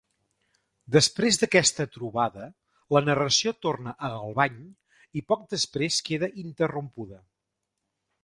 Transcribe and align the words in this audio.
Després 0.93 1.37
d'aquesta 1.41 1.85
trobada, 1.97 2.47
la 2.97 3.03
narració 3.09 3.53
torna 3.65 3.93
a 4.07 4.11
Galvany 4.15 4.57
i 5.21 5.23
poc 5.33 5.45
després 5.55 5.99
queda 6.09 6.31
interrompuda. 6.45 7.21